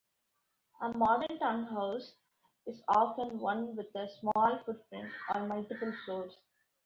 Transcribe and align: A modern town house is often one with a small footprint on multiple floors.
A 0.81 0.89
modern 0.97 1.37
town 1.37 1.65
house 1.65 2.13
is 2.65 2.81
often 2.87 3.37
one 3.39 3.75
with 3.75 3.85
a 3.93 4.09
small 4.19 4.59
footprint 4.65 5.11
on 5.29 5.47
multiple 5.47 5.93
floors. 6.05 6.35